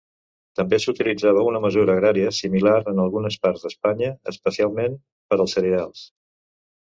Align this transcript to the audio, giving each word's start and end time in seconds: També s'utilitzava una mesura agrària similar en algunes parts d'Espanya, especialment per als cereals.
També 0.59 0.77
s'utilitzava 0.83 1.43
una 1.49 1.59
mesura 1.65 1.93
agrària 1.95 2.31
similar 2.37 2.73
en 2.93 3.03
algunes 3.03 3.37
parts 3.45 3.67
d'Espanya, 3.67 4.11
especialment 4.33 4.97
per 5.29 5.39
als 5.45 5.55
cereals. 5.59 6.03